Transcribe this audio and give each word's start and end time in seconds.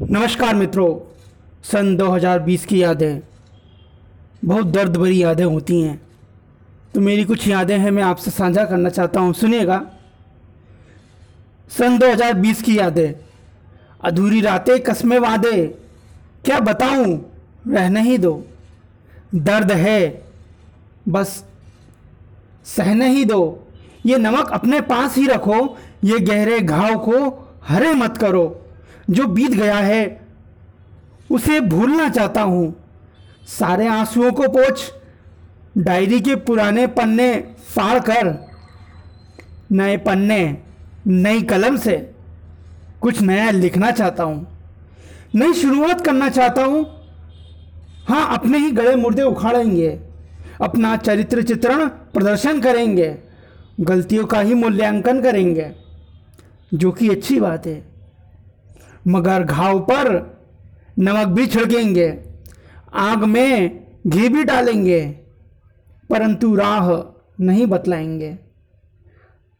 नमस्कार 0.00 0.54
मित्रों, 0.54 1.14
सन 1.64 1.96
2020 1.96 2.66
की 2.66 2.82
यादें। 2.82 3.20
बहुत 4.44 4.66
दर्द 4.66 4.96
भरी 4.96 5.22
यादें 5.22 5.44
होती 5.44 5.80
हैं। 5.80 6.02
तो 6.94 7.00
मेरी 7.00 7.24
कुछ 7.24 7.48
यादें 7.48 7.78
हैं, 7.78 7.90
मैं 7.90 8.02
आपसे 8.02 8.30
साझा 8.30 8.64
करना 8.64 8.88
चाहता 8.88 9.20
हूँ। 9.20 9.32
सुनिएगा। 9.32 9.86
सन 11.68 11.98
2020 11.98 12.62
की 12.62 12.78
यादें। 12.78 13.12
अधूरी 14.04 14.40
रातें 14.40 14.80
कस्में 14.80 15.18
वादे। 15.18 15.66
क्या 16.44 16.60
बताऊँ? 16.60 17.32
रहने 17.68 18.02
ही 18.02 18.18
दो। 18.18 18.46
दर्द 19.34 19.72
है। 19.72 20.24
बस 21.08 21.44
सहने 22.64 23.08
ही 23.08 23.24
दो। 23.24 23.66
ये 24.06 24.18
नमक 24.18 24.50
अपने 24.52 24.80
पास 24.80 25.16
ही 25.16 25.26
रखो। 25.26 25.78
ये 26.04 26.18
गहरे 26.18 26.60
घाव 26.60 26.98
को 26.98 27.48
हरे 27.64 27.92
मत 27.92 28.16
करो। 28.16 28.58
जो 29.10 29.26
बीत 29.26 29.50
गया 29.50 29.76
है, 29.76 30.20
उसे 31.30 31.60
भूलना 31.60 32.08
चाहता 32.08 32.42
हूँ। 32.42 32.76
सारे 33.46 33.86
आंसुओं 33.86 34.32
को 34.32 34.42
पोछ, 34.42 34.92
डायरी 35.78 36.20
के 36.20 36.34
पुराने 36.34 36.86
पन्ने 36.86 37.54
फाड़ 37.74 37.98
कर। 37.98 38.48
नए 39.72 39.96
पन्ने, 39.96 40.58
नई 41.06 41.42
कलम 41.42 41.76
से 41.76 42.12
कुछ 43.00 43.20
नया 43.20 43.50
लिखना 43.50 43.90
चाहता 43.90 44.24
हूँ। 44.24 44.58
नई 45.34 45.52
शुरुआत 45.52 46.00
करना 46.00 46.28
चाहता 46.28 46.64
हूँ। 46.64 46.86
हाँ 48.08 48.38
अपने 48.38 48.58
ही 48.58 48.70
गड़े 48.70 48.96
मुर्दे 48.96 49.22
उखाड़ेंगे। 49.22 50.00
अपना 50.60 50.96
चरित्र 50.96 51.42
चित्रण 51.42 51.88
प्रदर्शन 51.88 52.60
करेंगे। 52.60 53.18
गलतियों 53.80 54.26
का 54.26 54.40
ही 54.40 54.54
मूल्यांकन 54.54 55.22
करेंगे। 55.22 55.72
जो 56.74 56.92
कि 56.92 57.08
अच्छी 57.08 57.40
बात 57.40 57.66
है। 57.66 57.91
मगर 59.08 59.42
घाव 59.42 59.80
पर 59.80 60.10
नमक 60.98 61.26
भी 61.26 61.46
छिड़केंगे, 61.46 62.24
आग 62.94 63.24
में 63.24 63.86
घी 64.06 64.28
भी 64.28 64.44
डालेंगे, 64.44 65.06
परंतु 66.10 66.54
राह 66.54 66.90
नहीं 67.44 67.66
बतलाएँगे। 67.66 68.38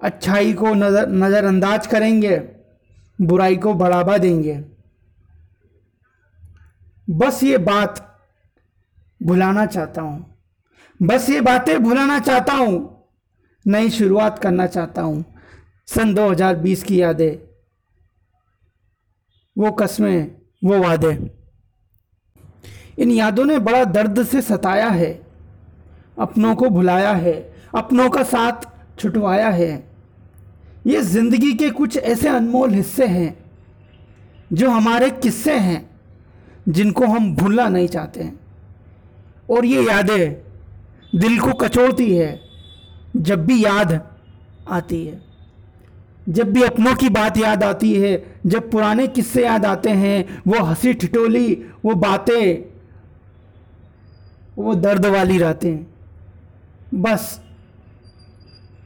अच्छाई 0.01 0.53
को 0.53 0.75
नज़र, 0.75 1.09
नज़रअंदाज 1.09 1.87
करेंगे, 1.87 2.39
बुराई 3.21 3.57
को 3.57 3.75
बढ़ावा 3.75 4.19
देंगे। 4.19 4.65
बस 7.11 7.43
ये 7.43 7.59
बात 7.59 8.21
भुलाना 9.23 9.67
चाहता 9.67 10.03
हूँ। 10.03 10.35
बस 11.03 11.31
ये 11.31 11.41
बातें 11.41 11.83
भुलाना 11.83 12.19
चाहता 12.19 12.53
हूँ। 12.53 13.05
नई 13.67 13.91
शुरुआत 13.91 14.39
करना 14.39 14.67
चाहता 14.67 15.03
हूँ। 15.03 15.25
सन 15.87 16.15
2020 16.15 16.83
की 16.83 17.01
यादें। 17.01 17.52
वो 19.57 19.71
कस्में, 19.71 20.31
वो 20.65 20.79
वादे। 20.79 21.13
इन 22.99 23.11
यादों 23.11 23.45
ने 23.45 23.59
बड़ा 23.59 23.85
दर्द 23.85 24.23
से 24.25 24.43
सताया 24.43 24.89
है, 24.89 25.13
अपनों 26.19 26.55
को 26.55 26.69
भुलाया 26.69 27.13
है, 27.13 27.35
अपनों 27.75 28.09
का 28.11 28.23
साथ 28.23 28.67
छुटवाया 28.99 29.49
है। 29.49 29.73
ये 30.87 31.01
ज़िंदगी 31.03 31.53
के 31.53 31.71
कुछ 31.71 31.97
ऐसे 31.97 32.29
अनमोल 32.29 32.71
हिस्से 32.71 33.07
हैं, 33.07 33.35
जो 34.53 34.71
हमारे 34.71 35.11
किस्से 35.11 35.59
हैं, 35.59 35.91
जिनको 36.69 37.07
हम 37.07 37.35
भूलना 37.37 37.69
नहीं 37.69 37.89
चाहते। 37.89 38.23
हैं 38.23 38.41
और 39.51 39.65
ये 39.65 39.83
यादें 39.83 40.33
दिल 41.15 41.39
को 41.41 41.53
कचोड़ती 41.53 42.15
है, 42.17 42.41
जब 43.17 43.45
भी 43.47 43.65
याद 43.65 44.01
आती 44.69 45.05
है। 45.07 45.32
जब 46.29 46.53
भी 46.53 46.63
अपनों 46.63 46.95
की 46.95 47.09
बात 47.09 47.37
याद 47.39 47.63
आती 47.65 47.93
है, 47.95 48.13
जब 48.47 48.71
पुराने 48.71 49.07
किस्से 49.07 49.45
याद 49.45 49.65
आते 49.67 49.91
हैं, 49.91 50.43
वो 50.47 50.65
हँसी 50.65 50.93
ठिठोली, 50.95 51.55
वो 51.85 51.95
बातें, 51.95 52.65
वो 54.59 54.75
दर्द 54.75 55.07
वाली 55.07 55.39
रातें। 55.39 55.85
बस, 56.95 57.41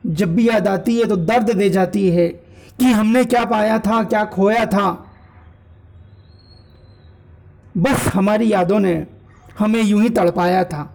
जब 0.07 0.35
भी 0.37 0.49
याद 0.49 0.69
आती 0.69 0.97
है 0.99 1.05
तो 1.05 1.17
दर्द 1.17 1.51
दे 1.51 1.69
जाती 1.71 2.09
है 2.11 2.29
कि 2.29 2.85
हमने 2.85 3.25
क्या 3.25 3.45
पाया 3.45 3.79
था, 3.79 4.03
क्या 4.05 4.25
खोया 4.25 4.65
था। 4.67 4.91
बस 7.77 8.07
हमारी 8.07 8.53
यादों 8.53 8.79
ने 8.81 9.07
हमें 9.59 9.83
यूँ 9.83 10.03
ही 10.03 10.09
तड़पाया 10.09 10.65
था। 10.65 10.93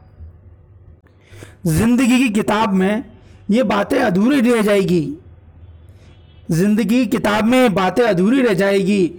ज़िंदगी 1.67 2.17
की 2.17 2.29
किताब 2.29 2.73
में 2.73 3.03
ये 3.51 3.63
बातें 3.63 3.99
अधूरी 3.99 4.39
रह 4.41 4.61
जाएगी। 4.61 5.17
ज़िंदगी 6.51 7.05
किताब 7.05 7.45
में 7.45 7.73
बातें 7.73 8.03
अधूरी 8.03 8.41
रह 8.41 8.53
जाएगी। 8.53 9.11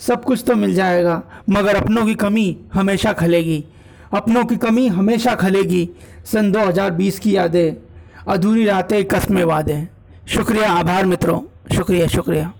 सब 0.00 0.24
कुछ 0.24 0.44
तो 0.46 0.54
मिल 0.54 0.74
जाएगा, 0.74 1.22
मगर 1.50 1.76
अपनों 1.76 2.06
की 2.06 2.14
कमी 2.14 2.56
हमेशा 2.74 3.12
खलेगी। 3.12 3.64
अपनों 4.14 4.44
की 4.44 4.56
कमी 4.56 4.86
हमेशा 4.88 5.34
खलेगी, 5.34 5.88
सन 6.32 6.52
2020 6.52 7.18
की 7.18 7.36
यादें, 7.36 7.76
अधूरी 8.28 8.64
रातें 8.64 9.04
कस्में 9.04 9.44
वादे। 9.44 9.88
शुक्रिया, 10.28 10.70
आभार 10.72 11.06
मित्रों। 11.06 11.40
शुक्रिया 11.76 12.06
शुक्रिया। 12.06 12.52